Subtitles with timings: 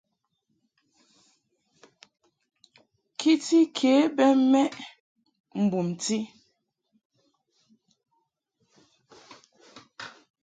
[3.19, 4.67] Kiti ke bɛ mɛʼ
[5.63, 6.17] mbumti.